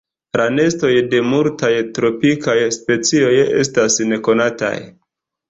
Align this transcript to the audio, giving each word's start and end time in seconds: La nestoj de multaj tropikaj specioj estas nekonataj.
La 0.39 0.45
nestoj 0.53 0.89
de 1.11 1.19
multaj 1.33 1.69
tropikaj 1.99 2.57
specioj 2.79 3.31
estas 3.61 4.01
nekonataj. 4.09 4.75